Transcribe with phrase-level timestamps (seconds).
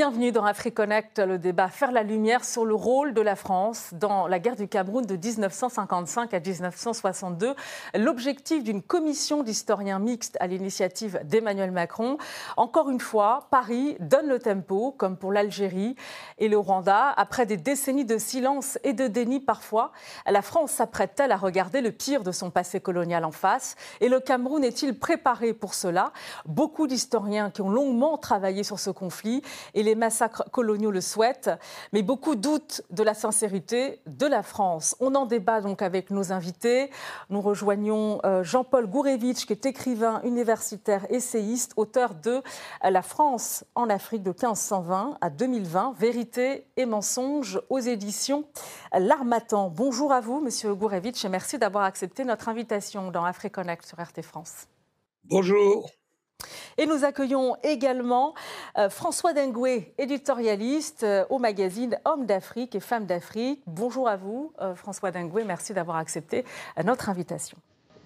[0.00, 4.28] Bienvenue dans AfriConnect, le débat Faire la lumière sur le rôle de la France dans
[4.28, 7.54] la guerre du Cameroun de 1955 à 1962.
[7.96, 12.16] L'objectif d'une commission d'historiens mixtes à l'initiative d'Emmanuel Macron.
[12.56, 15.96] Encore une fois, Paris donne le tempo, comme pour l'Algérie
[16.38, 17.10] et le Rwanda.
[17.18, 19.92] Après des décennies de silence et de déni parfois,
[20.26, 23.76] la France s'apprête-t-elle à regarder le pire de son passé colonial en face?
[24.00, 26.14] Et le Cameroun est-il préparé pour cela?
[26.46, 29.42] Beaucoup d'historiens qui ont longuement travaillé sur ce conflit
[29.74, 31.50] et les massacres coloniaux le souhaitent,
[31.92, 34.96] mais beaucoup doutent de la sincérité de la France.
[35.00, 36.90] On en débat donc avec nos invités.
[37.28, 42.42] Nous rejoignons euh, Jean-Paul Gourevitch, qui est écrivain universitaire, essayiste, auteur de
[42.82, 48.44] La France en Afrique de 1520 à 2020, Vérité et mensonges aux éditions
[48.92, 49.70] L'Armatan.
[49.70, 54.22] Bonjour à vous, monsieur Gourevitch, et merci d'avoir accepté notre invitation dans AfriConnect sur RT
[54.22, 54.66] France.
[55.24, 55.99] Bonjour.
[56.78, 58.34] Et nous accueillons également
[58.78, 63.60] euh, François Dengoué, éditorialiste euh, au magazine Hommes d'Afrique et Femmes d'Afrique.
[63.66, 65.44] Bonjour à vous, euh, François Dengoué.
[65.44, 66.44] Merci d'avoir accepté
[66.84, 67.58] notre invitation.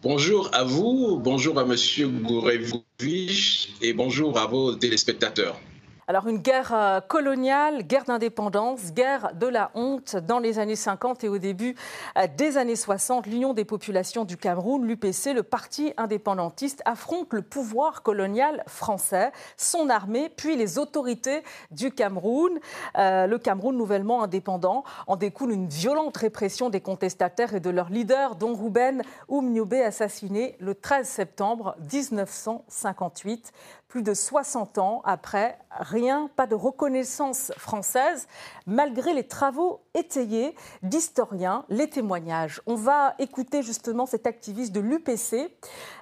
[0.03, 5.59] Bonjour à vous, bonjour à Monsieur Gourevich et bonjour à vos téléspectateurs.
[6.07, 11.25] Alors une guerre euh, coloniale, guerre d'indépendance, guerre de la honte dans les années 50
[11.25, 11.77] et au début
[12.19, 17.41] euh, des années 60, l'Union des populations du Cameroun, l'UPC, le parti indépendantiste, affronte le
[17.41, 22.59] pouvoir colonial français, son armée, puis les autorités du Cameroun.
[22.99, 27.89] Euh, le Cameroun nouvellement indépendant en découle une violente répression des contestataires et de leurs
[27.89, 33.53] leaders, dont Ruben Oumnioubé assassiné le 13 septembre 1958
[33.95, 35.57] plus de 60 ans après,
[35.95, 38.27] rien, pas de reconnaissance française,
[38.67, 42.61] malgré les travaux étayés d'historiens, les témoignages.
[42.67, 45.51] On va écouter justement cet activiste de l'UPC,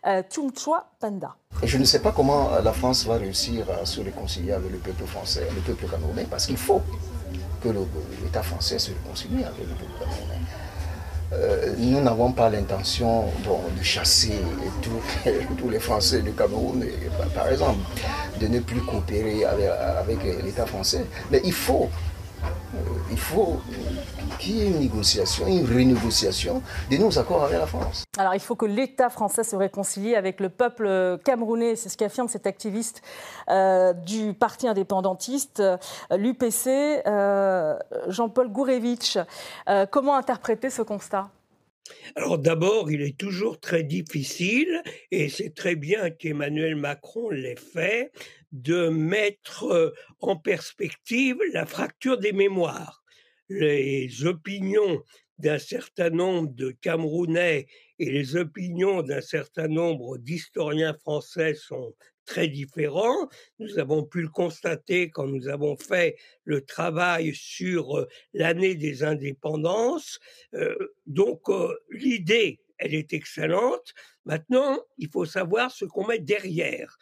[0.06, 0.22] euh,
[0.98, 1.36] Panda.
[1.62, 5.04] Je ne sais pas comment la France va réussir à se réconcilier avec le peuple
[5.04, 6.80] français, le peuple camerounais, parce qu'il faut
[7.62, 7.68] que
[8.22, 10.41] l'État français se réconcilie avec le peuple camerounais.
[11.32, 14.34] Euh, nous n'avons pas l'intention de chasser
[15.58, 16.84] tous les Français du Cameroun,
[17.34, 17.80] par exemple,
[18.40, 21.06] de ne plus coopérer avec, l'État français.
[21.30, 21.88] Mais il faut,
[23.10, 23.60] il faut
[24.38, 28.04] qu'il y ait une négociation, une renégociation de nos accords avec la France.
[28.18, 32.28] Alors il faut que l'État français se réconcilie avec le peuple camerounais, c'est ce qu'affirme
[32.28, 33.02] cet activiste
[33.50, 35.62] euh, du parti indépendantiste,
[36.10, 37.02] l'UPC,
[38.08, 39.18] Jean-Paul Gourevitch.
[39.90, 41.28] comment interpréter ce constat?
[42.14, 48.12] Alors d'abord, il est toujours très difficile, et c'est très bien qu'Emmanuel Macron l'ait fait,
[48.52, 53.02] de mettre euh, en perspective la fracture des mémoires.
[53.48, 55.02] Les opinions
[55.38, 57.66] d'un certain nombre de Camerounais
[57.98, 61.94] et les opinions d'un certain nombre d'historiens français sont
[62.24, 63.28] très différents.
[63.58, 70.20] Nous avons pu le constater quand nous avons fait le travail sur l'année des indépendances.
[71.06, 71.42] donc
[71.90, 73.94] l'idée, elle est excellente.
[74.24, 76.98] Maintenant, il faut savoir ce qu'on met derrière.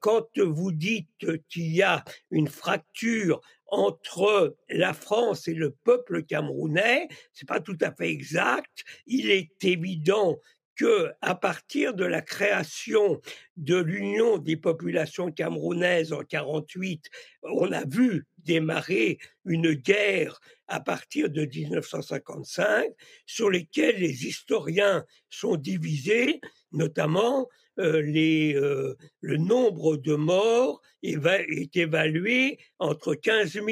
[0.00, 3.40] quand vous dites qu'il y a une fracture
[3.72, 8.84] entre la France et le peuple camerounais, c'est pas tout à fait exact.
[9.06, 10.38] Il est évident
[10.82, 13.20] que à partir de la création
[13.56, 17.08] de l'Union des populations camerounaises en 48,
[17.44, 22.90] on a vu démarrer une guerre à partir de 1955
[23.26, 26.40] sur lesquelles les historiens sont divisés,
[26.72, 33.66] notamment les, euh, le nombre de morts est évalué entre 15 000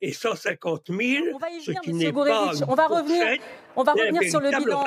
[0.00, 1.00] et 150 000,
[1.60, 3.38] ce qui n'est pas on va revenir,
[3.76, 4.84] on va revenir sur le bilan.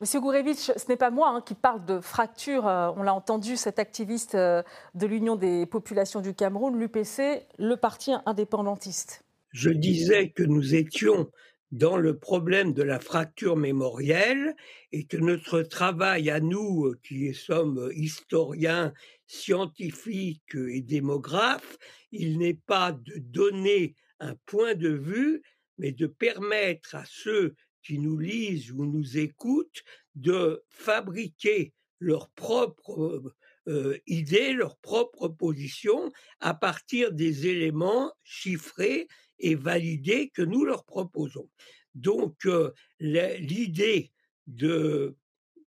[0.00, 2.66] Monsieur Gourevitch, ce n'est pas moi hein, qui parle de fracture.
[2.66, 8.12] Euh, on l'a entendu, cet activiste de l'Union des populations du Cameroun, l'UPC, le parti
[8.26, 9.24] indépendantiste.
[9.52, 11.28] Je disais que nous étions
[11.72, 14.54] dans le problème de la fracture mémorielle
[14.92, 18.92] et que notre travail à nous, euh, qui sommes euh, historiens,
[19.26, 21.78] scientifiques et démographes,
[22.12, 25.42] il n'est pas de donner un point de vue,
[25.78, 29.82] mais de permettre à ceux qui nous lisent ou nous écoutent
[30.14, 33.34] de fabriquer leurs propres
[33.68, 36.10] euh, idées, leurs propres positions
[36.40, 39.06] à partir des éléments chiffrés
[39.38, 41.48] et validé que nous leur proposons.
[41.94, 42.46] Donc
[43.00, 44.12] l'idée
[44.46, 45.16] de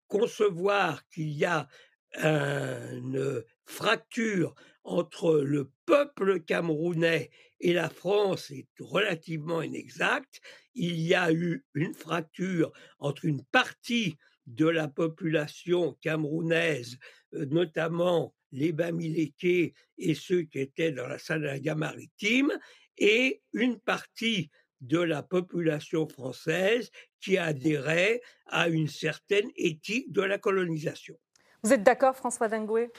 [0.09, 1.69] concevoir qu'il y a
[2.17, 4.55] une fracture
[4.85, 10.41] entre le peuple camerounais et la France est relativement inexacte.
[10.75, 16.99] Il y a eu une fracture entre une partie de la population camerounaise,
[17.33, 22.53] notamment les Bamileke et ceux qui étaient dans la Sanaga maritime,
[22.99, 24.51] et une partie
[24.81, 31.19] de la population française qui adhérait à une certaine éthique de la colonisation.
[31.63, 32.91] Vous êtes d'accord, François Dingoué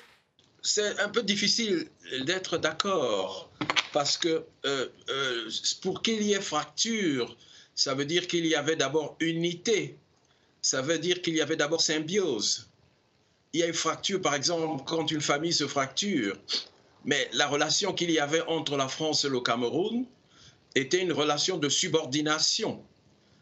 [0.62, 1.88] C'est un peu difficile
[2.26, 3.52] d'être d'accord
[3.94, 5.50] parce que euh, euh,
[5.82, 7.38] pour qu'il y ait fracture,
[7.76, 10.00] ça veut dire qu'il y avait d'abord unité,
[10.66, 12.72] ça veut dire qu'il y avait d'abord symbiose.
[13.54, 16.36] Il y a une fracture, par exemple, quand une famille se fracture,
[17.04, 20.08] mais la relation qu'il y avait entre la France et le Cameroun
[20.74, 22.84] était une relation de subordination.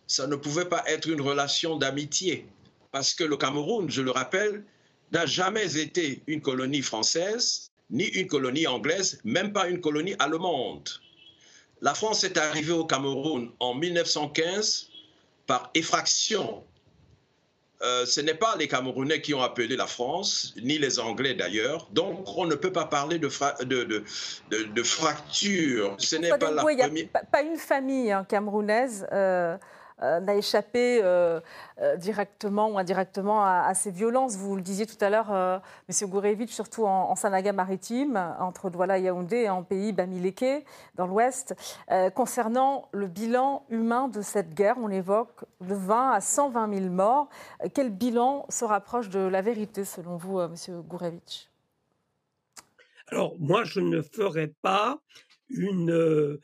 [0.05, 2.45] Ça ne pouvait pas être une relation d'amitié,
[2.91, 4.65] parce que le Cameroun, je le rappelle,
[5.13, 10.89] n'a jamais été une colonie française, ni une colonie anglaise, même pas une colonie allemande.
[11.79, 14.89] La France est arrivée au Cameroun en 1915
[15.47, 16.65] par effraction
[17.83, 21.87] euh, ce n'est pas les Camerounais qui ont appelé la France, ni les Anglais d'ailleurs.
[21.91, 23.27] Donc, on ne peut pas parler de,
[23.65, 25.95] de, fracture.
[25.97, 26.89] Ce n'est pas la première...
[27.31, 29.57] pas une famille hein, camerounaise euh,
[30.01, 31.39] n'a échappé euh,
[31.81, 34.35] euh, directement ou indirectement à, ces violences.
[34.35, 36.09] Vous le disiez tout à l'heure, M.
[36.09, 41.55] Gourevitch, surtout en, Sanaga maritime, entre Douala et Yaoundé et en pays Bamileke, dans l'ouest.
[42.15, 47.29] concernant le bilan humain de cette guerre, on évoque de 20 à 120 000 morts.
[47.73, 50.55] Quel bilan se rapproche de la vérité, selon vous, M.
[50.87, 51.49] Gourevitch?
[53.07, 54.99] Alors, moi, je ne ferai pas
[55.49, 56.39] une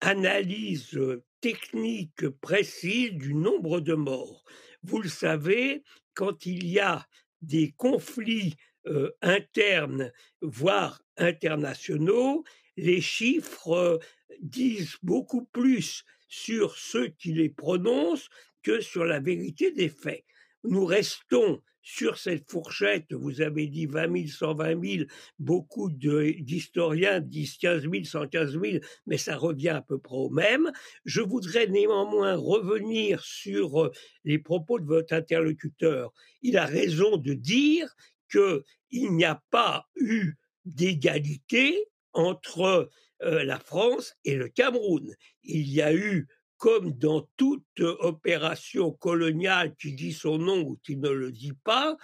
[0.00, 0.98] analyse
[1.40, 4.44] technique précise du nombre de morts.
[4.82, 5.82] Vous le savez,
[6.14, 7.06] quand il y a
[7.42, 8.56] des conflits
[8.86, 12.44] euh, internes, voire internationaux,
[12.76, 13.98] les chiffres euh,
[14.40, 18.28] disent beaucoup plus sur ceux qui les prononcent
[18.62, 20.24] que sur la vérité des faits.
[20.64, 25.04] Nous restons sur cette fourchette, vous avez dit 20 000, 120 000,
[25.38, 30.70] beaucoup d'historiens disent 15 000, 115 000, mais ça revient à peu près au même.
[31.06, 33.92] Je voudrais néanmoins revenir sur euh,
[34.24, 36.12] les propos de votre interlocuteur.
[36.42, 37.96] Il a raison de dire
[38.30, 38.62] qu'il
[38.92, 40.34] n'y a pas eu
[40.66, 42.90] d'égalité entre
[43.22, 45.14] euh, la France et le Cameroun.
[45.42, 50.96] Il y a eu comme dans toute opération coloniale qui dit son nom ou qui
[50.96, 51.96] ne le dit pas,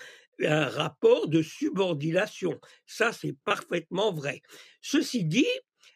[0.43, 2.59] un rapport de subordination.
[2.87, 4.43] Ça, c'est parfaitement vrai.
[4.81, 5.47] Ceci dit,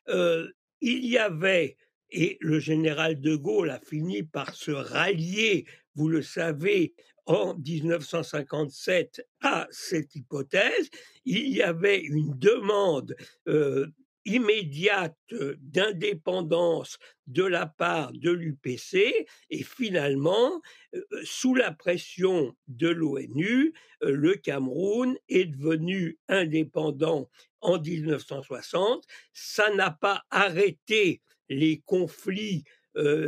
[0.08, 0.48] euh,
[0.80, 1.76] il y avait,
[2.10, 6.94] et le général de Gaulle a fini par se rallier, vous le savez,
[7.26, 10.88] en 1957 à cette hypothèse,
[11.24, 13.14] il y avait une demande
[13.48, 13.86] euh,
[14.28, 15.16] immédiate
[15.58, 20.60] d'indépendance de la part de l'UPC et finalement,
[21.24, 27.28] sous la pression de l'ONU, le Cameroun est devenu indépendant
[27.60, 29.04] en 1960.
[29.32, 32.64] Ça n'a pas arrêté les conflits,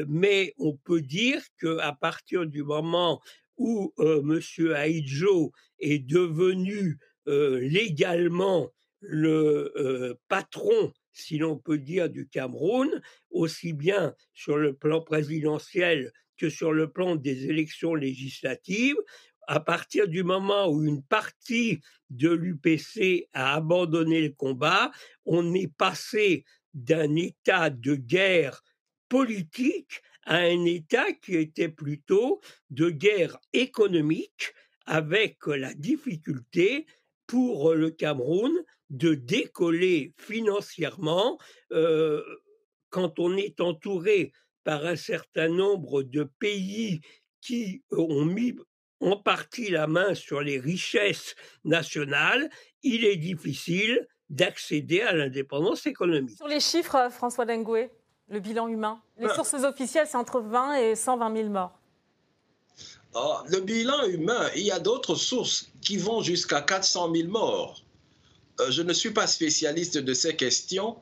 [0.09, 3.21] mais on peut dire qu'à partir du moment
[3.57, 4.41] où M.
[4.75, 8.71] Aïdjo est devenu légalement
[9.01, 13.01] le patron, si l'on peut dire, du Cameroun,
[13.31, 18.97] aussi bien sur le plan présidentiel que sur le plan des élections législatives,
[19.47, 24.91] à partir du moment où une partie de l'UPC a abandonné le combat,
[25.25, 28.63] on est passé d'un état de guerre
[29.09, 32.41] politique à un état qui était plutôt
[32.71, 34.53] de guerre économique
[34.87, 36.87] avec la difficulté
[37.31, 38.53] pour le Cameroun
[38.91, 41.39] de décoller financièrement
[41.71, 42.21] euh,
[42.89, 44.33] quand on est entouré
[44.65, 47.01] par un certain nombre de pays
[47.41, 48.57] qui ont mis
[48.99, 52.51] en partie la main sur les richesses nationales,
[52.83, 56.37] il est difficile d'accéder à l'indépendance économique.
[56.37, 57.93] Sur les chiffres, François Dengoué,
[58.29, 61.80] le bilan humain, les sources officielles, c'est entre 20 et 120 000 morts.
[63.15, 67.83] Oh, le bilan humain, il y a d'autres sources qui vont jusqu'à 400 000 morts.
[68.61, 70.97] Euh, je ne suis pas spécialiste de ces questions,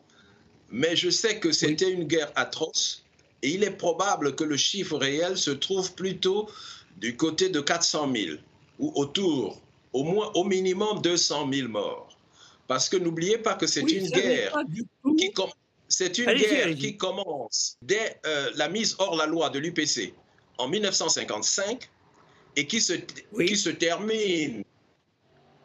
[0.71, 3.05] mais je sais que c'était une guerre atroce
[3.43, 6.49] et il est probable que le chiffre réel se trouve plutôt
[6.97, 8.37] du côté de 400 000
[8.79, 9.61] ou autour,
[9.93, 12.17] au moins au minimum 200 000 morts.
[12.67, 14.57] Parce que n'oubliez pas que c'est une guerre
[15.19, 15.31] qui,
[15.89, 20.15] c'est une guerre qui commence dès euh, la mise hors la loi de l'UPC
[20.59, 21.89] en 1955
[22.57, 24.65] et qui se, qui se termine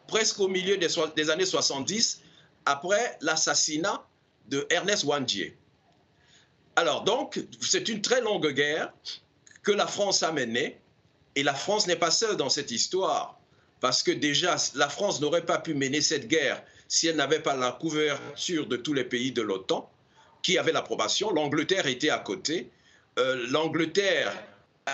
[0.06, 2.20] presque au milieu des, années 70,
[2.66, 4.06] après l'assassinat
[4.48, 5.56] de Ernest Wandier.
[6.76, 8.92] Alors donc, c'est une très longue guerre
[9.62, 10.78] que la France a menée,
[11.36, 13.40] et la France n'est pas seule dans cette histoire,
[13.80, 17.56] parce que déjà, la France n'aurait pas pu mener cette guerre si elle n'avait pas
[17.56, 19.90] la couverture de tous les pays de l'OTAN
[20.42, 21.30] qui avaient l'approbation.
[21.32, 22.70] L'Angleterre était à côté.
[23.18, 24.32] Euh, L'Angleterre,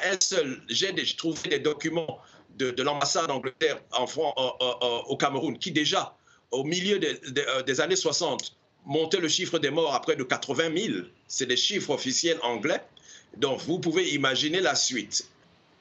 [0.02, 2.18] elle seule, j'ai trouvé des documents
[2.56, 4.06] de, l'ambassade d'Angleterre en,
[5.06, 6.16] au Cameroun qui déjà,
[6.50, 10.76] au milieu euh, des années 60, montait le chiffre des morts à près de 80
[10.76, 10.98] 000.
[11.26, 12.82] C'est des chiffres officiels anglais.
[13.36, 15.28] Donc vous pouvez imaginer la suite.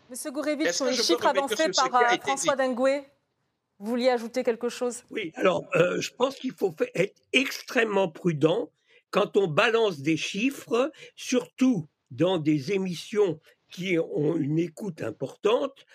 [0.10, 3.04] Monsieur Gourevitch, sur les chiffres avancés par euh, François Dengoué,
[3.80, 5.04] vous vouliez ajouter quelque chose?
[5.10, 8.70] Oui, alors euh, je pense qu'il faut être extrêmement prudent
[9.12, 13.40] quand on balance des chiffres, surtout dans des émissions
[13.70, 15.86] qui ont une écoute importante.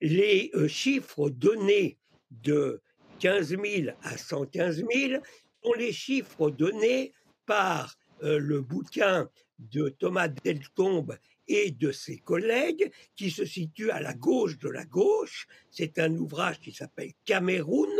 [0.00, 1.98] Les euh, chiffres donnés
[2.30, 2.80] de
[3.20, 5.22] 15 000 à 115 000
[5.62, 7.12] sont les chiffres donnés
[7.46, 11.16] par le bouquin de Thomas Deltombe
[11.48, 15.46] et de ses collègues qui se situe à la gauche de la gauche.
[15.70, 17.90] C'est un ouvrage qui s'appelle Cameroun,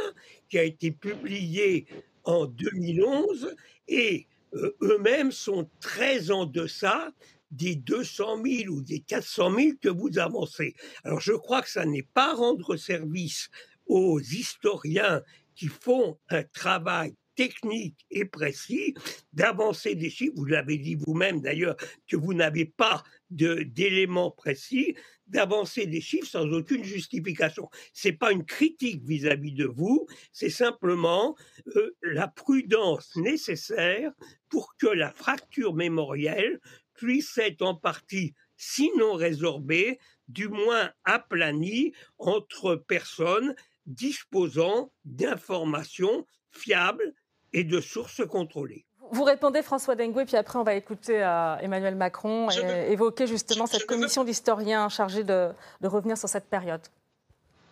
[0.48, 1.86] qui a été publié
[2.24, 3.54] en 2011
[3.88, 7.12] et euh, eux-mêmes sont très en deçà
[7.52, 10.74] des 200 000 ou des 400 000 que vous avancez.
[11.04, 13.50] Alors je crois que ça n'est pas rendre service
[13.86, 15.22] aux historiens
[15.54, 18.94] qui font un travail technique et précis
[19.32, 20.34] d'avancer des chiffres.
[20.36, 21.76] Vous l'avez dit vous-même d'ailleurs
[22.08, 24.94] que vous n'avez pas d'éléments précis,
[25.26, 27.68] d'avancer des chiffres sans aucune justification.
[27.94, 31.34] C'est pas une critique vis-à-vis de vous, c'est simplement
[31.76, 34.12] euh, la prudence nécessaire
[34.50, 36.60] pour que la fracture mémorielle
[37.02, 43.56] puisse être en partie, sinon résorbée, du moins aplanie entre personnes
[43.86, 47.12] disposant d'informations fiables
[47.52, 48.86] et de sources contrôlées.
[49.10, 53.84] Vous répondez François Dengue, puis après on va écouter euh, Emmanuel Macron évoquer justement cette
[53.86, 55.50] commission d'historiens chargée de,
[55.82, 56.82] revenir sur cette période.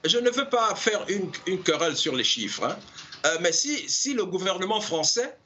[0.05, 2.77] Je ne veux pas faire une, querelle sur les chiffres, hein.
[3.27, 5.37] euh, mais si, si le gouvernement français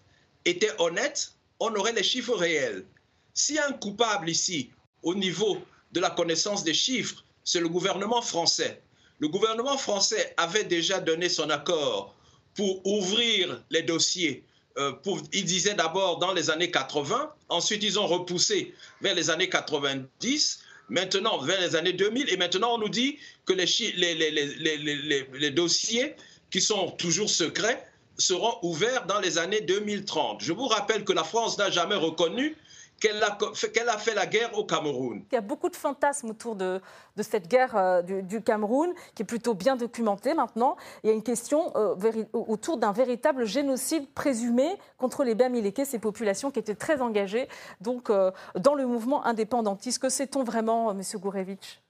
[0.46, 2.86] était honnête, on aurait les chiffres réels.
[3.34, 4.70] S'il y a un coupable ici,
[5.02, 5.58] au niveau
[5.92, 8.80] de la connaissance des chiffres, c'est le gouvernement français.
[9.18, 12.14] Le gouvernement français avait déjà donné son accord
[12.54, 14.44] pour ouvrir les dossiers.
[14.76, 19.30] Euh, pour, ils disaient d'abord dans les années 80, ensuite ils ont repoussé vers les
[19.30, 26.16] années 90, maintenant vers les années 2000, et maintenant on nous dit que les, dossiers
[26.50, 27.86] qui sont toujours secrets
[28.18, 30.42] seront ouverts dans les années 2030.
[30.42, 32.56] Je vous rappelle que la France n'a jamais reconnu
[33.00, 33.22] qu'elle
[33.88, 35.24] a, fait la guerre au Cameroun.
[35.30, 36.80] Il y a beaucoup de fantasmes autour de,
[37.20, 40.76] cette guerre euh, du, Cameroun, qui est plutôt bien documentée maintenant.
[41.02, 41.94] Il y a une question euh,
[42.32, 47.48] autour d'un véritable génocide présumé contre les Bamileke, ces populations qui étaient très engagées
[47.80, 50.00] donc, euh, dans le mouvement indépendantiste.
[50.00, 51.02] Que sait-on vraiment, M.
[51.14, 51.80] Gourevitch?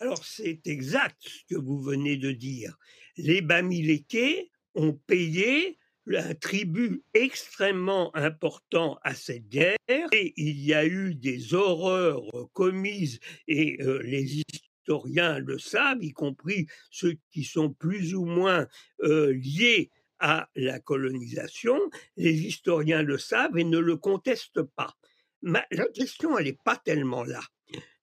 [0.00, 2.76] Alors c'est exact ce que vous venez de dire.
[3.16, 5.78] Les Bamileke ont payé
[6.14, 12.22] un tribut extrêmement important à cette guerre et il y a eu des horreurs
[12.52, 14.42] commises et euh, les
[14.86, 18.66] historiens le savent, y compris ceux qui sont plus ou moins
[19.02, 21.78] euh, liés à la colonisation,
[22.16, 24.96] les historiens le savent et ne le contestent pas.
[25.42, 27.42] Mais la question, elle n'est pas tellement là.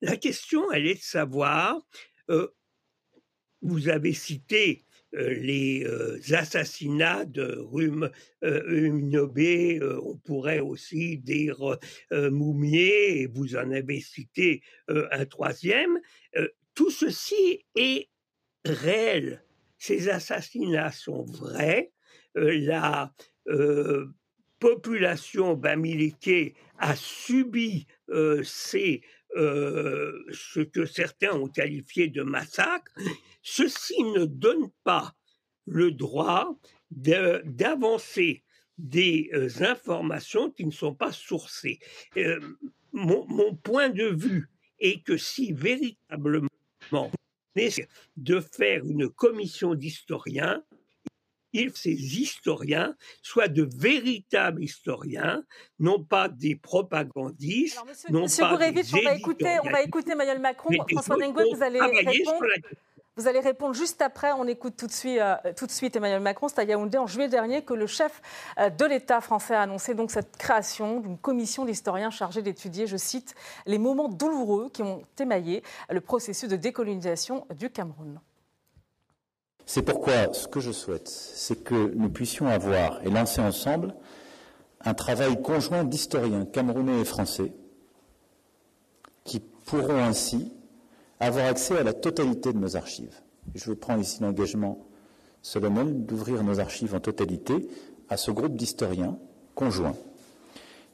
[0.02, 1.82] La question, elle est de savoir,
[2.30, 2.50] euh,
[3.62, 8.10] vous avez cité les euh, assassinats de Rum,
[8.42, 11.78] Nobé, on pourrait aussi dire
[12.12, 16.00] Moumier, et vous en avez cité un troisième.
[16.74, 18.10] tout ceci est
[18.66, 19.44] réel.
[19.78, 21.92] Ces assassinats sont vrais.
[22.36, 23.14] la
[24.60, 27.86] population bamileke a subi
[28.44, 29.02] ces
[29.36, 32.94] ce que certains ont qualifié de massacre,
[33.42, 35.14] ceci ne donne pas
[35.66, 36.58] le droit
[36.92, 38.44] d'avancer
[38.78, 41.80] des informations qui ne sont pas sourcées.
[42.92, 44.50] mon, mon, point de vue
[44.80, 46.48] est que si véritablement
[48.18, 50.64] de faire une commission d'historiens,
[51.76, 55.44] ces historiens soient de véritables historiens,
[55.80, 60.74] non pas des propagandistes, non pas des on va écouter, on va écouter Emmanuel Macron.
[60.90, 62.46] François Dengue, vous allez répondre.
[63.16, 64.32] Vous allez répondre juste après.
[64.32, 66.48] On écoute tout de suite, euh, tout de suite Emmanuel Macron.
[66.48, 68.22] C'est à Yaoundé en juillet dernier que le chef
[68.58, 72.98] euh, de l'État français a annoncé donc cette création d'une commission d'historiens chargée d'étudier, je
[72.98, 73.36] cite,
[73.68, 78.20] les moments douloureux qui ont émaillé le processus de décolonisation du Cameroun.
[79.66, 83.94] C'est pourquoi ce que je souhaite, c'est que nous puissions avoir et lancer ensemble
[84.82, 87.54] un travail conjoint d'historiens camerounais et français
[89.24, 90.52] qui pourront ainsi
[91.20, 93.22] avoir accès à la totalité de nos archives.
[93.56, 94.86] Je prends ici l'engagement
[95.42, 97.68] solennel d'ouvrir nos archives en totalité
[98.10, 99.18] à ce groupe d'historiens
[99.56, 99.96] conjoints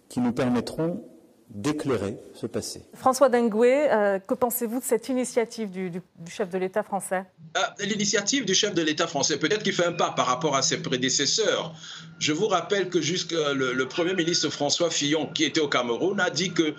[0.10, 1.04] qui nous permettront
[1.50, 2.84] d'éclairer ce passé.
[2.94, 7.26] François Dengué, euh, que pensez-vous de cette initiative du, chef de l'État français?
[7.56, 10.62] Ah, L'initiative du chef de l'État français, peut-être qu'il fait un pas par rapport à
[10.62, 11.74] ses prédécesseurs.
[12.20, 16.20] Je vous rappelle que jusque le, le Premier ministre François Fillon, qui était au Cameroun,
[16.20, 16.76] a dit que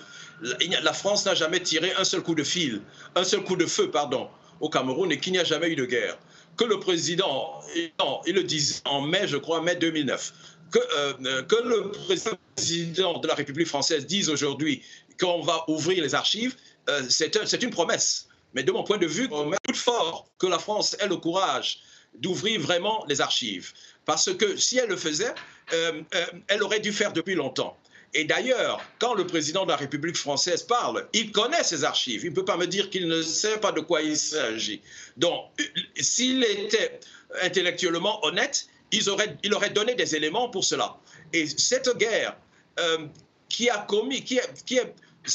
[0.82, 2.82] la France n'a jamais tiré un seul coup de fil,
[3.14, 4.28] un seul coup de feu, pardon,
[4.60, 6.18] au Cameroun et qu'il n'y a jamais eu de guerre.
[6.56, 7.60] Que le président,
[8.26, 10.32] il le disait en mai, je crois, mai 2009,
[10.70, 14.82] que, euh, que le président de la République française dise aujourd'hui
[15.18, 16.56] qu'on va ouvrir les archives,
[16.88, 18.28] euh, c'est une promesse.
[18.54, 21.16] Mais de mon point de vue, on met tout fort que la France ait le
[21.16, 21.80] courage
[22.14, 23.72] d'ouvrir vraiment les archives.
[24.04, 25.32] Parce que si elle le faisait,
[25.72, 26.02] euh,
[26.48, 27.76] elle aurait dû faire depuis longtemps.
[28.12, 32.24] Et d'ailleurs, quand le président de la République française parle, il connaît ses archives.
[32.24, 34.82] Il ne peut pas me dire qu'il ne sait pas de quoi il s'agit.
[35.16, 35.44] Donc,
[36.00, 36.98] s'il était
[37.40, 40.96] intellectuellement honnête, il aurait donné des éléments pour cela.
[41.32, 42.36] Et cette guerre
[42.78, 43.06] euh,
[43.48, 44.78] qui a commis, qui, qui,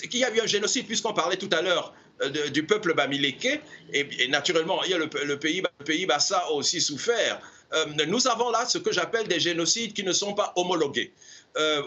[0.10, 3.60] qui, a eu un génocide, puisqu'on parlait tout à l'heure euh, du peuple bamiléké,
[3.92, 7.42] et, naturellement, il y a le, pays, le pays Bassa a aussi souffert.
[7.74, 11.12] Euh, nous avons là ce que j'appelle des génocides qui ne sont pas homologués.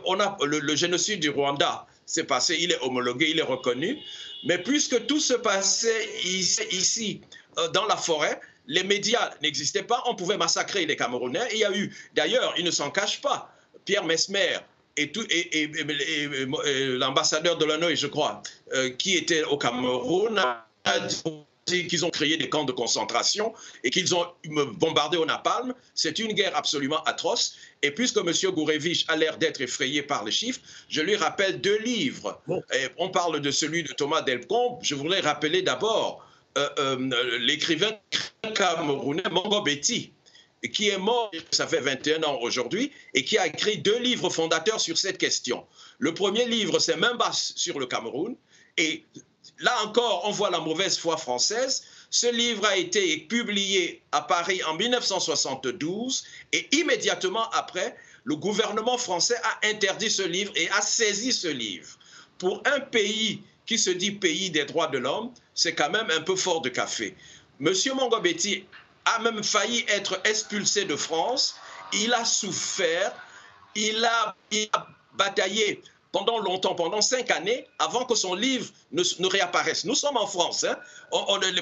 [0.05, 3.99] on a le, génocide du Rwanda, c'est passé, il est homologué, il est reconnu.
[4.45, 7.21] Mais puisque tout se passait ici
[7.73, 11.49] dans la forêt, les médias n'existaient pas, on pouvait massacrer les Camerounais.
[11.53, 13.53] il y a eu, d'ailleurs, ils ne s'en cachent pas,
[13.85, 14.59] Pierre Mesmer
[14.97, 15.13] et,
[16.99, 18.43] l'ambassadeur de l'ONU, je crois,
[18.75, 20.67] euh, qui était au Cameroun, a
[21.67, 23.53] dit qu'ils ont créé des camps de concentration
[23.85, 25.75] et qu'ils ont bombardé au napalm.
[25.95, 27.57] C'est une guerre absolument atroce.
[27.83, 28.33] Et puisque M.
[28.53, 32.41] Gourevich a l'air d'être effrayé par les chiffres, je lui rappelle deux livres.
[32.97, 34.79] on parle de celui de Thomas Delcombe.
[34.83, 36.28] Je voudrais rappeler d'abord
[37.41, 37.93] l'écrivain
[38.55, 40.13] camerounais Mongo Betty,
[40.73, 44.81] qui est mort, ça fait 21 ans aujourd'hui, et qui a écrit deux livres fondateurs
[44.81, 45.67] sur cette question.
[45.99, 48.37] Le premier livre, c'est Main sur le Cameroun,
[48.77, 49.05] et
[49.59, 51.85] là encore, on voit la mauvaise foi française.
[52.11, 59.37] Ce livre a été publié à Paris en 1972, et immédiatement après, le gouvernement français
[59.43, 61.99] a interdit ce livre et a saisi ce livre.
[62.39, 66.23] Pour un pays qui se dit pays des droits de l'homme, c'est quand même un
[66.23, 67.15] peu fort de café.
[67.61, 68.65] Monsieur Mongobetti
[69.05, 71.55] a même failli être expulsé de France.
[71.93, 73.13] Il a souffert,
[73.77, 74.35] il a,
[75.15, 79.85] bataillé pendant longtemps, pendant cinq années, avant que son livre ne, réapparaisse.
[79.85, 80.65] Nous sommes en France.
[80.65, 80.77] Hein.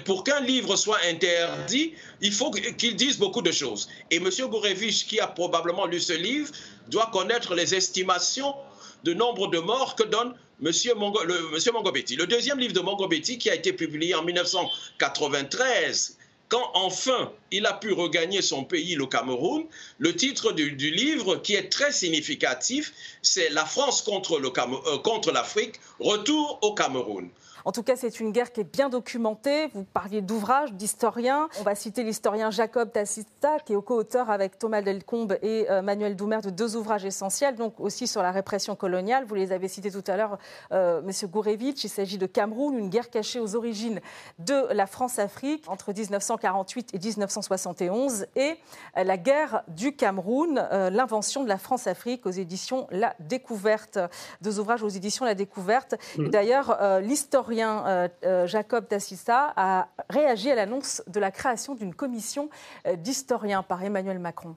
[0.04, 3.88] pour qu'un livre soit interdit, il faut qu'il dise beaucoup de choses.
[4.12, 4.30] Et M.
[4.48, 6.52] Gourevich, qui a probablement lu ce livre,
[6.86, 8.54] doit connaître les estimations
[9.02, 11.50] de nombre de morts que donne Monsieur, Mongo, le.
[11.50, 16.16] Le deuxième livre de Mongobetti, qui a été publié en 1993,
[16.48, 19.66] quand enfin il a pu regagner son pays, le Cameroun,
[19.98, 26.58] le titre du, livre, qui est très significatif, c'est La France contre euh, l'Afrique, retour
[26.62, 27.28] au Cameroun.
[27.66, 29.66] En tout cas, c'est une guerre qui est bien documentée.
[29.74, 31.48] Vous parliez d'ouvrages, d'historiens.
[31.58, 36.14] On va citer l'historien Jacob Tassista, qui est co-auteur avec Thomas Delcombe et euh, Manuel
[36.14, 39.24] Doumer de deux ouvrages essentiels, donc aussi sur la répression coloniale.
[39.24, 40.38] Vous les avez cités tout à l'heure,
[40.70, 41.82] euh, Monsieur Gourevitch.
[41.82, 44.00] Il s'agit de Cameroun, une guerre cachée aux origines
[44.38, 48.54] de la France-Afrique entre 1948 et 1971, et
[48.96, 53.98] euh, la guerre du Cameroun, l'invention de la France-Afrique aux éditions La Découverte.
[54.40, 55.96] Deux ouvrages aux éditions La Découverte.
[56.16, 56.28] Mmh.
[56.28, 62.50] D'ailleurs, l'historien euh, euh, Jacob Tassissa a réagi à l'annonce de la création d'une commission
[62.86, 64.56] euh, d'historiens par Emmanuel Macron.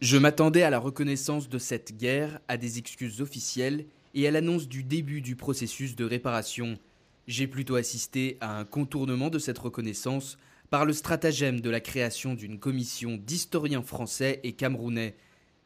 [0.00, 4.68] Je m'attendais à la reconnaissance de cette guerre, à des excuses officielles et à l'annonce
[4.68, 6.78] du début du processus de réparation.
[7.26, 10.38] J'ai plutôt assisté à un contournement de cette reconnaissance
[10.70, 15.16] par le stratagème de la création d'une commission d'historiens français et camerounais.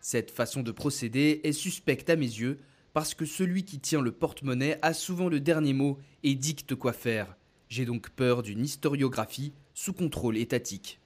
[0.01, 2.59] Cette façon de procéder est suspecte à mes yeux
[2.93, 6.93] parce que celui qui tient le porte-monnaie a souvent le dernier mot et dicte quoi
[6.93, 7.37] faire.
[7.69, 11.01] J'ai donc peur d'une historiographie sous contrôle étatique.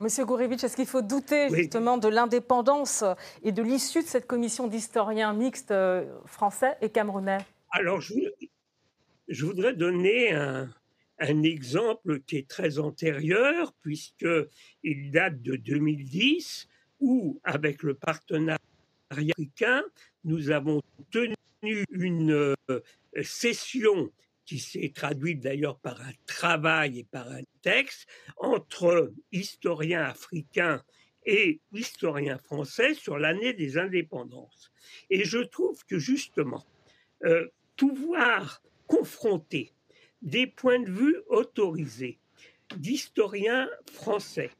[0.00, 3.04] Monsieur Gourevitch, est-ce qu'il faut douter justement de l'indépendance
[3.42, 7.38] et de l'issue de cette commission d'historiens mixtes euh, français et camerounais?
[7.70, 10.68] Alors, je, voudrais donner un,
[11.20, 16.68] un, exemple qui est très antérieur, puisqu'il date de 2010,
[17.00, 18.58] où, avec le partenariat
[19.18, 19.82] africain,
[20.24, 21.34] nous avons tenu
[21.90, 22.80] une euh,
[23.22, 24.10] session
[24.44, 30.82] qui s'est traduite d'ailleurs par un travail et par un texte entre historiens africains
[31.24, 34.70] et historiens français sur l'année des indépendances.
[35.08, 36.66] Et je trouve que justement,
[37.76, 39.72] pouvoir euh, confronter
[40.20, 42.18] des points de vue autorisés
[42.76, 44.50] d'historiens français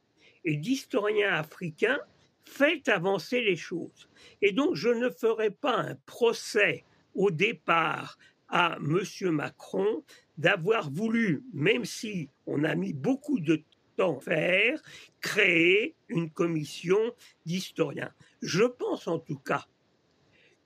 [0.43, 1.99] et d'historiens africains
[2.47, 4.09] fait avancer les choses.
[4.41, 8.17] Et donc, je ne ferai pas un procès au départ
[8.49, 9.31] à M.
[9.31, 10.03] Macron
[10.37, 13.63] d'avoir voulu, même si on a mis beaucoup de
[13.95, 14.81] temps à faire,
[15.21, 16.99] créer une commission
[17.45, 18.11] d'historiens.
[18.41, 19.65] Je pense en tout cas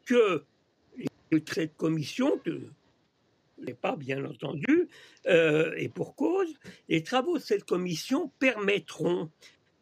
[0.06, 0.44] que
[1.48, 2.42] cette commission,
[3.60, 4.90] n'est pas bien entendu,
[5.28, 6.52] euh, et pour cause,
[6.88, 9.30] les travaux de cette commission permettront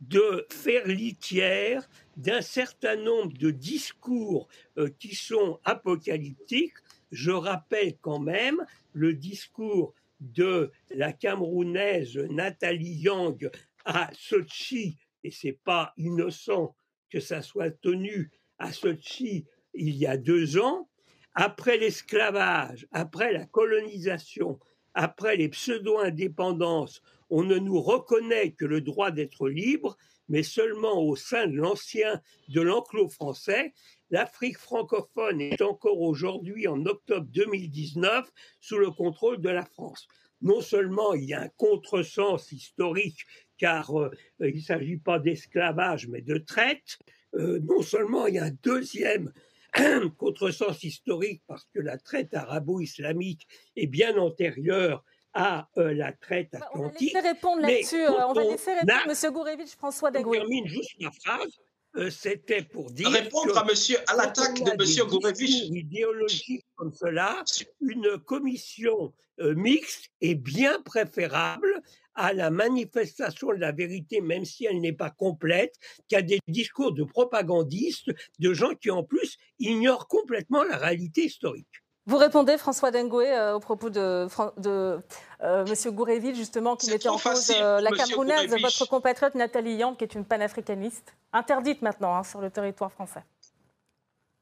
[0.01, 6.77] de faire litière d'un certain nombre de discours euh, qui sont apocalyptiques.
[7.11, 13.49] Je rappelle quand même le discours de la Camerounaise Nathalie Yang
[13.85, 16.75] à Sochi, et c'est pas innocent
[17.09, 20.89] que ça soit tenu à Sochi il y a deux ans,
[21.33, 24.59] après l'esclavage, après la colonisation,
[24.93, 29.97] après les pseudo-indépendances, on ne nous reconnaît que le droit d'être libre,
[30.29, 33.73] mais seulement au sein de l'ancien, de l'enclos français.
[34.09, 40.07] L'Afrique francophone est encore aujourd'hui, en octobre 2019, sous le contrôle de la France.
[40.41, 43.25] Non seulement il y a un contresens historique,
[43.57, 46.99] car euh, il ne s'agit pas d'esclavage, mais de traite,
[47.35, 49.33] euh, non seulement il y a un deuxième
[50.17, 56.73] contresens historique, parce que la traite arabo-islamique est bien antérieure à euh, la traite atlantique.
[56.73, 58.01] on va laisser répondre là-dessus.
[58.01, 59.33] Euh, on, va laisser répondre M.
[59.33, 60.37] Gourevitch, François Dagoué.
[60.37, 61.51] Je termine juste ma phrase.
[61.95, 67.43] Euh, c'était pour dire répondre à monsieur à l'attaque de monsieur Gourevitch idéologique comme cela
[67.79, 71.81] une commission mixte est bien préférable
[72.13, 75.75] à la manifestation de la vérité même si elle n'est pas complète
[76.09, 81.67] qu'à des discours de propagandistes de gens qui en plus ignorent complètement la réalité historique.
[82.07, 84.97] Vous répondez, François Dengoué, euh, au propos de, de
[85.43, 85.93] euh, M.
[85.93, 90.15] Goureville, justement, qui mettait en cause euh, la Camerounaise, votre compatriote Nathalie Yang, qui est
[90.15, 93.25] une panafricaniste, interdite maintenant hein, sur le territoire français.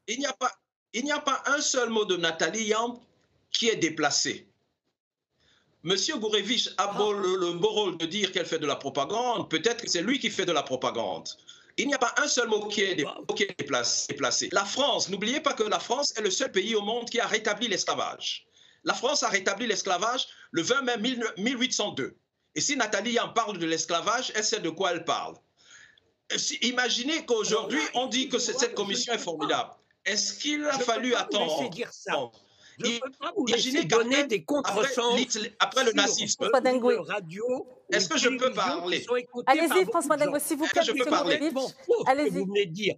[0.06, 0.52] Il n'y a, pas,
[0.92, 2.98] il n'y a pas un seul mot de Nathalie Yang
[3.50, 4.46] qui est déplacé.
[5.84, 5.96] M.
[6.20, 9.82] Gourevich a beau le, le beau rôle de dire qu'elle fait de la propagande, peut-être
[9.82, 11.28] que c'est lui qui fait de la propagande.
[11.78, 13.04] Il n'y a pas un seul mot qui est,
[13.58, 14.48] déplacé.
[14.52, 17.26] La France, n'oubliez pas que la France est le seul pays au monde qui a
[17.26, 18.46] rétabli l'esclavage.
[18.84, 22.16] La France a rétabli l'esclavage le 20 mai 1802.
[22.54, 25.34] Et si Nathalie en parle de l'esclavage, elle sait de quoi elle parle.
[26.62, 29.70] Imaginez qu'aujourd'hui, on dit que cette commission est formidable.
[30.04, 31.70] Est-ce qu'il a fallu attendre?
[32.78, 36.48] Je ne peux pas vous laisser donner des contresens après, le nazisme.
[37.06, 37.66] radio.
[37.90, 39.06] Est-ce que je peux parler?
[39.46, 40.82] Allez-y, François Dengoué, s'il vous plaît.
[40.84, 41.50] Je peux parler.
[42.06, 42.30] Allez-y.
[42.30, 42.94] Vous venez dire.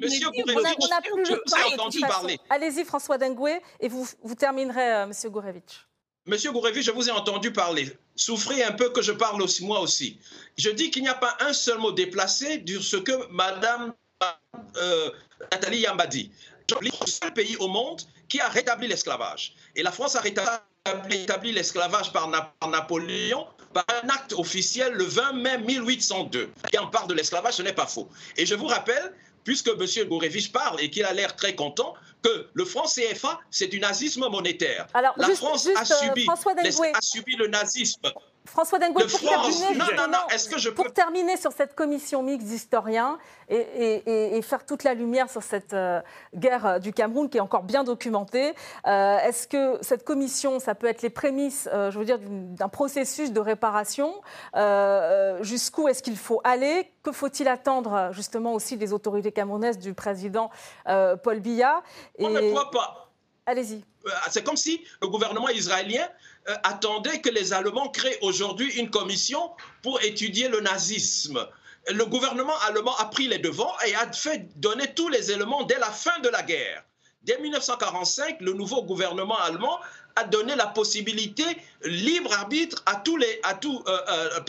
[0.00, 2.38] Monsieur Gourevitch.
[2.48, 5.86] Allez-y, François Dengoué, et vous, vous terminerez, euh, Monsieur Gourevitch.
[6.26, 7.88] Monsieur Gourevitch, je vous ai entendu parler.
[8.16, 10.18] Souffrez un peu que je parle aussi, moi aussi.
[10.56, 13.94] Je dis qu'il n'y a pas un seul mot déplacé sur ce que Madame
[14.76, 15.10] euh,
[15.52, 16.30] Nathalie Yamba dit.
[16.80, 19.54] Le seul pays au monde qui a rétabli l'esclavage.
[19.74, 22.28] Et la France a rétabli l'esclavage par,
[22.68, 26.50] Napoléon par un acte officiel le 20 mai 1802.
[26.70, 28.08] Qui en parle de l'esclavage, ce n'est pas faux.
[28.36, 30.08] Et je vous rappelle, puisque M.
[30.08, 34.28] Gourevich parle et qu'il a l'air très content, que le franc CFA, c'est du nazisme
[34.28, 34.86] monétaire.
[34.92, 38.12] Alors, la France a, subi, euh, a subi le nazisme
[38.48, 44.94] François Dengoué, pour, terminer, pour terminer sur cette commission mixte d'historiens et, faire toute la
[44.94, 46.00] lumière sur cette euh,
[46.34, 48.54] guerre euh, du Cameroun qui est encore bien documentée,
[48.86, 53.32] euh, est-ce que cette commission, ça peut être les prémices, je veux dire, d'un processus
[53.32, 54.14] de réparation
[55.40, 56.90] Jusqu'où est-ce qu'il faut aller?
[57.02, 60.50] Que faut-il attendre justement aussi des autorités camerounaises du président
[60.86, 61.82] Paul Biya?
[62.18, 62.26] Et...
[62.26, 63.10] On ne croit pas.
[63.46, 63.82] Allez-y.
[64.30, 66.06] C'est comme si le gouvernement israélien
[66.48, 69.50] euh, attendait que les Allemands créent aujourd'hui une commission
[69.82, 71.46] pour étudier le nazisme.
[71.90, 75.78] Le gouvernement allemand a pris les devants et a fait donner tous les éléments dès
[75.78, 76.84] la fin de la guerre.
[77.22, 79.78] Dès 1945, le nouveau gouvernement allemand
[80.16, 81.44] a donné la possibilité
[81.82, 84.40] libre arbitre à tous les à tout, euh, euh,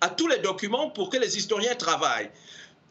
[0.00, 2.30] à tous les documents pour que les historiens travaillent.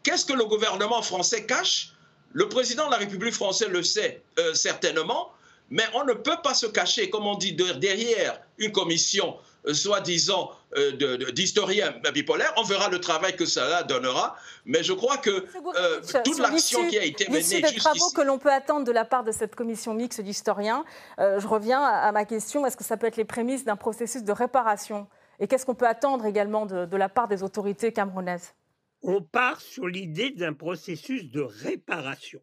[0.04, 1.94] Qu'est-ce que le gouvernement français cache?
[2.32, 4.22] Le président de la République française le sait
[4.54, 5.32] certainement.
[5.74, 10.52] Mais on ne peut pas se cacher, comme on dit, derrière une commission euh, soi-disant
[10.76, 12.54] euh, d'historiens bipolaires.
[12.56, 14.36] On verra le travail que cela donnera.
[14.66, 17.60] Mais je crois que euh, toute l'action qui a été menée jusqu'ici...
[17.60, 20.84] des travaux que l'on peut attendre de la part de cette commission mixte d'historiens,
[21.18, 22.64] je reviens à, ma question.
[22.64, 25.08] Est-ce que ça peut être les prémices d'un processus de réparation?
[25.40, 28.54] Et qu'est-ce qu'on peut attendre également de, de la part des autorités camerounaises?
[29.02, 32.40] On part sur l'idée d'un processus de réparation.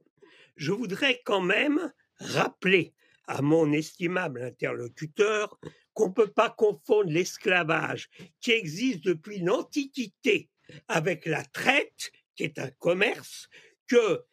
[0.58, 2.94] Je voudrais quand même rappeler
[3.28, 5.60] à mon estimable interlocuteur
[5.94, 10.50] qu'on ne peut pas confondre l'esclavage qui existe depuis l'Antiquité
[10.88, 13.50] avec la traite, qui est un commerce,
[13.88, 14.24] que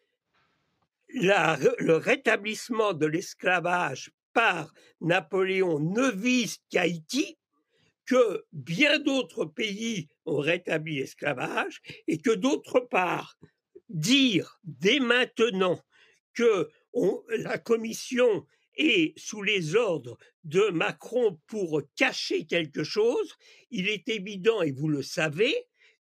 [1.09, 7.37] le rétablissement de l'esclavage par Napoléon ne vise qu'Haïti,
[8.05, 13.37] que bien d'autres pays ont rétabli l'esclavage et que d'autre part,
[13.89, 15.79] dire dès maintenant
[16.33, 16.69] que
[17.29, 18.45] la commission
[18.79, 23.35] est sous les ordres de Macron pour cacher quelque chose,
[23.69, 25.53] il est évident, et vous le savez,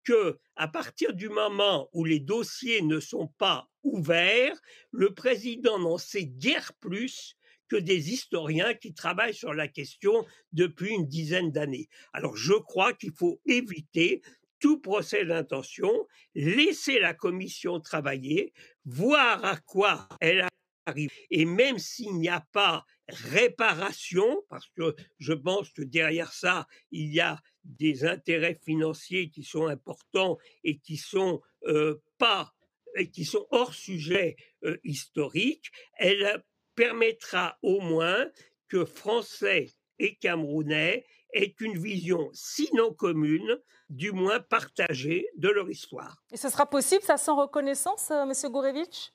[0.04, 5.98] que à partir du moment où les dossiers ne sont pas ouverts, le président n'en
[5.98, 7.36] sait guère plus
[7.68, 11.88] que des historiens qui travaillent sur la question depuis une dizaine d'années.
[12.12, 14.22] Alors je crois qu'il faut éviter
[14.60, 15.90] tout procès d'intention,
[16.34, 18.52] laisser la commission travailler,
[18.84, 20.51] voir à quoi elle.
[21.30, 27.12] Et même s'il n'y a pas réparation, parce que je pense que derrière ça, il
[27.12, 31.40] y a des intérêts financiers qui sont importants et qui sont
[32.18, 32.52] pas
[33.12, 34.36] qui sont hors sujet
[34.84, 38.30] historique, elle permettra au moins
[38.68, 46.16] que Français et Camerounais aient une vision, sinon commune, du moins partagée de leur histoire.
[46.30, 49.12] Et ce sera possible, ça sans reconnaissance, euh, Monsieur Gourevitch?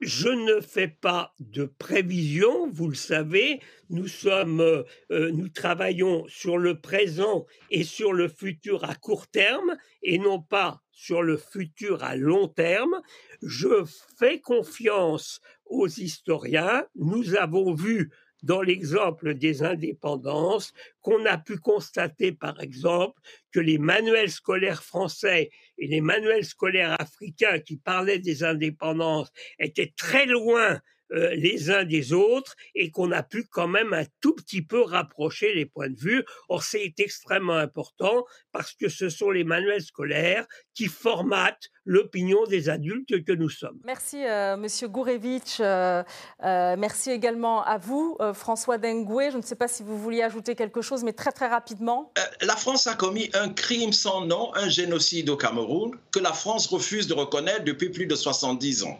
[0.00, 3.60] Je ne fais pas de prévision, vous le savez,
[3.90, 9.26] nous sommes, euh, euh, nous travaillons sur le présent et sur le futur à court
[9.26, 13.00] terme et non pas sur le futur à long terme.
[13.42, 13.84] Je
[14.18, 16.86] fais confiance aux historiens.
[16.94, 18.10] Nous avons vu
[18.42, 20.72] dans l'exemple des indépendances
[21.02, 23.20] qu'on a pu constater, par exemple,
[23.52, 29.92] que les manuels scolaires français et les manuels scolaires africains qui parlaient des indépendances étaient
[29.96, 30.80] très loin
[31.12, 34.82] euh, les uns des autres et qu'on a pu quand même un tout petit peu
[34.82, 36.24] rapprocher les points de vue.
[36.48, 42.68] Or, c'est extrêmement important parce que ce sont les manuels scolaires qui formatent l'opinion des
[42.68, 43.78] adultes que nous sommes.
[43.84, 45.58] Merci, euh, Monsieur Gourevitch.
[45.60, 46.02] Euh,
[46.40, 49.30] merci également à vous, François Dengue.
[49.32, 52.12] Je ne sais pas si vous vouliez ajouter quelque chose, mais très très rapidement.
[52.40, 56.66] la France a commis un crime sans nom, un génocide au Cameroun, que la France
[56.68, 58.98] refuse de reconnaître depuis plus de 70 ans.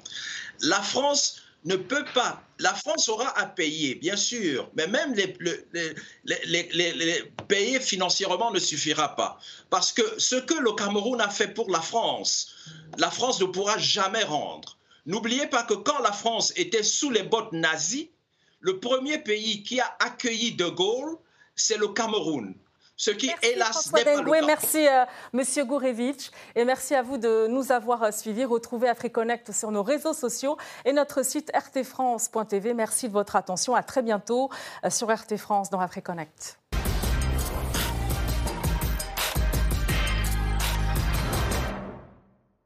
[0.62, 2.42] La France ne peut pas.
[2.59, 5.37] La France aura à payer, bien sûr, mais même les,
[6.25, 9.38] les, payer financièrement ne suffira pas.
[9.70, 12.55] Parce que ce que le Cameroun a fait pour la France,
[12.99, 14.79] la France ne pourra jamais rendre.
[15.07, 18.11] N'oubliez pas que quand la France était sous les bottes nazies,
[18.61, 21.16] le premier pays qui a accueilli De Gaulle,
[21.57, 22.55] c'est le Cameroun
[23.00, 26.30] ce qui, merci, hélas, n'est pas le Merci, euh, Monsieur Gourevitch.
[26.54, 28.44] Et merci à vous de nous avoir euh, suivis.
[28.44, 32.74] Retrouvez AfriConnect sur nos réseaux sociaux et notre site rtfrance.tv.
[32.74, 33.74] Merci de votre attention.
[33.74, 34.50] À très bientôt
[34.84, 36.60] euh, sur RT France dans AfriConnect.